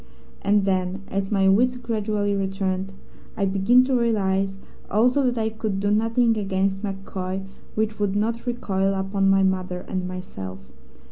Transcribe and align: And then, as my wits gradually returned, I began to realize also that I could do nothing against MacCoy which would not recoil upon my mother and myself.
And 0.41 0.65
then, 0.65 1.03
as 1.09 1.31
my 1.31 1.47
wits 1.47 1.77
gradually 1.77 2.33
returned, 2.33 2.91
I 3.37 3.45
began 3.45 3.83
to 3.83 3.93
realize 3.95 4.57
also 4.89 5.21
that 5.27 5.37
I 5.37 5.49
could 5.49 5.79
do 5.79 5.91
nothing 5.91 6.35
against 6.37 6.81
MacCoy 6.81 7.45
which 7.75 7.99
would 7.99 8.15
not 8.15 8.47
recoil 8.47 8.95
upon 8.95 9.29
my 9.29 9.43
mother 9.43 9.85
and 9.87 10.07
myself. 10.07 10.71